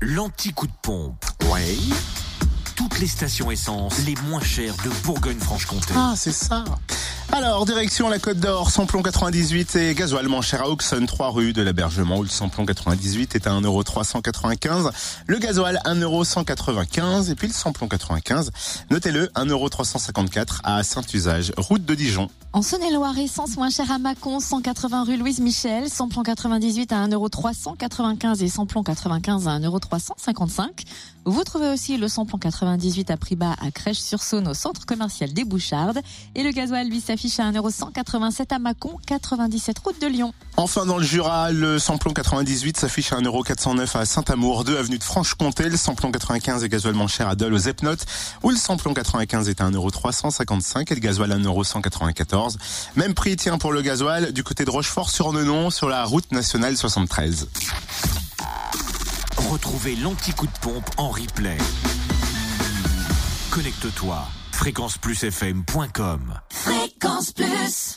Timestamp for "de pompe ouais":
0.66-1.76